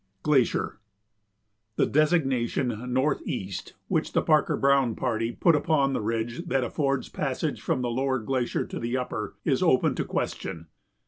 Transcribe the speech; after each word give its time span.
[Sidenote: 0.01 0.23
Glacier] 0.23 0.79
The 1.75 1.85
designation 1.85 2.91
"Northeast," 2.91 3.73
which 3.87 4.13
the 4.13 4.23
Parker 4.23 4.57
Browne 4.57 4.95
party 4.95 5.31
put 5.31 5.55
upon 5.55 5.93
the 5.93 6.01
ridge 6.01 6.43
that 6.47 6.63
affords 6.63 7.07
passage 7.07 7.61
from 7.61 7.83
the 7.83 7.91
lower 7.91 8.17
glacier 8.17 8.65
to 8.65 8.79
the 8.79 8.97
upper, 8.97 9.35
is 9.45 9.61
open 9.61 9.93
to 9.93 10.03
question. 10.03 10.65